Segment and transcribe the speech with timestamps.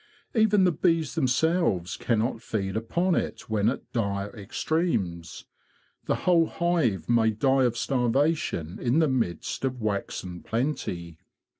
[0.33, 5.45] Even the bees themselves cannot feed upon it when at dire extremes:
[6.05, 11.19] the whole hive may die of starvation in the midst of waxen plenty.